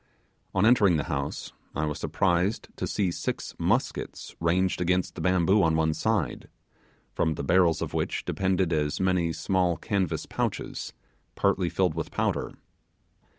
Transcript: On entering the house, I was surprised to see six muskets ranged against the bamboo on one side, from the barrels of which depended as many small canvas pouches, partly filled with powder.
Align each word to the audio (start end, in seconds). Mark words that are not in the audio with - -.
On 0.55 0.65
entering 0.65 0.97
the 0.97 1.03
house, 1.13 1.53
I 1.75 1.85
was 1.85 1.99
surprised 1.99 2.69
to 2.75 2.87
see 2.87 3.11
six 3.11 3.53
muskets 3.59 4.35
ranged 4.39 4.81
against 4.81 5.13
the 5.13 5.21
bamboo 5.21 5.61
on 5.61 5.75
one 5.75 5.93
side, 5.93 6.49
from 7.13 7.35
the 7.35 7.43
barrels 7.43 7.83
of 7.83 7.93
which 7.93 8.25
depended 8.25 8.73
as 8.73 8.99
many 8.99 9.31
small 9.31 9.77
canvas 9.77 10.25
pouches, 10.25 10.93
partly 11.35 11.69
filled 11.69 11.93
with 11.93 12.09
powder. 12.09 12.53